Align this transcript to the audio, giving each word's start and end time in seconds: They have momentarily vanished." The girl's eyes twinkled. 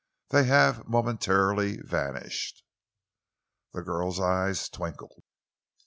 They 0.29 0.45
have 0.45 0.87
momentarily 0.87 1.77
vanished." 1.79 2.63
The 3.71 3.83
girl's 3.83 4.19
eyes 4.19 4.67
twinkled. 4.67 5.21